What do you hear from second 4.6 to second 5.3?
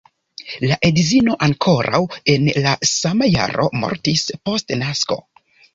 nasko.